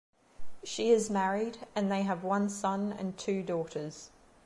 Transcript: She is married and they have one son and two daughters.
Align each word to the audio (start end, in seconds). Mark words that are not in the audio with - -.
She 0.63 0.89
is 0.89 1.11
married 1.11 1.59
and 1.75 1.91
they 1.91 2.01
have 2.01 2.23
one 2.23 2.49
son 2.49 2.91
and 2.91 3.15
two 3.19 3.43
daughters. 3.43 4.09